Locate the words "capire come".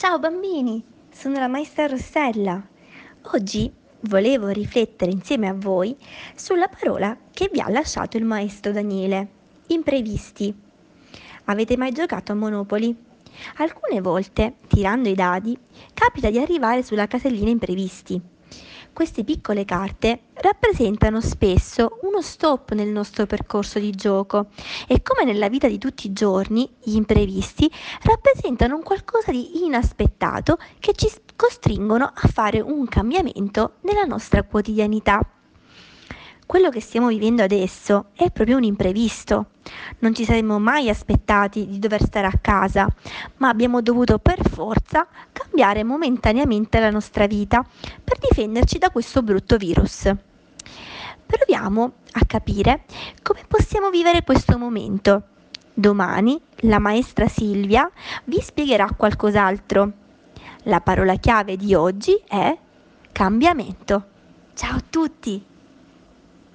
52.26-53.44